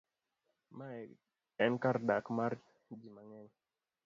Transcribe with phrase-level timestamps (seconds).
[0.77, 0.87] Ma
[1.67, 2.53] enkardak mar
[2.99, 3.49] ji mang'eny